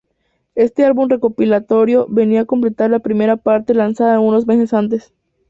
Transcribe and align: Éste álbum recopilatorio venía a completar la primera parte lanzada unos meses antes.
Éste 0.55 0.83
álbum 0.83 1.09
recopilatorio 1.09 2.07
venía 2.09 2.41
a 2.41 2.45
completar 2.45 2.89
la 2.89 2.97
primera 3.01 3.35
parte 3.37 3.75
lanzada 3.75 4.19
unos 4.19 4.47
meses 4.47 4.73
antes. 4.73 5.13